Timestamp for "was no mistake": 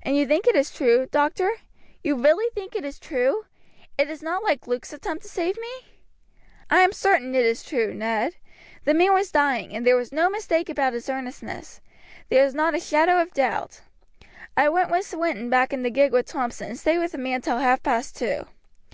9.96-10.70